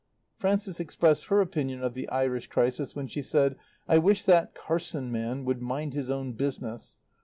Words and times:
Frances 0.39 0.79
expressed 0.79 1.25
her 1.25 1.41
opinion 1.41 1.83
of 1.83 1.93
the 1.93 2.09
Irish 2.09 2.47
crisis 2.47 2.95
when 2.95 3.05
she 3.05 3.21
said, 3.21 3.55
"I 3.87 3.99
wish 3.99 4.25
that 4.25 4.55
Carson 4.55 5.11
man 5.11 5.45
would 5.45 5.61
mind 5.61 5.93
his 5.93 6.09
own 6.09 6.31
business. 6.33 6.97